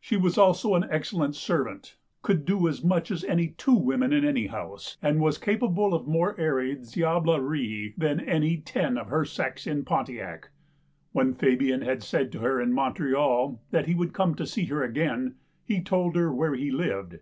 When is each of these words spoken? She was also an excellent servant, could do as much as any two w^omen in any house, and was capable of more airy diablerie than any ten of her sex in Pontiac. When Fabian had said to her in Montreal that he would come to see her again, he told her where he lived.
She 0.00 0.16
was 0.16 0.38
also 0.38 0.76
an 0.76 0.86
excellent 0.88 1.34
servant, 1.34 1.96
could 2.22 2.44
do 2.44 2.68
as 2.68 2.84
much 2.84 3.10
as 3.10 3.24
any 3.24 3.48
two 3.48 3.74
w^omen 3.76 4.16
in 4.16 4.24
any 4.24 4.46
house, 4.46 4.98
and 5.02 5.18
was 5.20 5.36
capable 5.36 5.94
of 5.94 6.06
more 6.06 6.38
airy 6.38 6.76
diablerie 6.76 7.92
than 7.98 8.20
any 8.20 8.58
ten 8.58 8.96
of 8.96 9.08
her 9.08 9.24
sex 9.24 9.66
in 9.66 9.84
Pontiac. 9.84 10.50
When 11.10 11.34
Fabian 11.34 11.80
had 11.80 12.04
said 12.04 12.30
to 12.30 12.38
her 12.38 12.60
in 12.60 12.72
Montreal 12.72 13.60
that 13.72 13.86
he 13.88 13.96
would 13.96 14.12
come 14.12 14.36
to 14.36 14.46
see 14.46 14.66
her 14.66 14.84
again, 14.84 15.34
he 15.64 15.82
told 15.82 16.14
her 16.14 16.32
where 16.32 16.54
he 16.54 16.70
lived. 16.70 17.18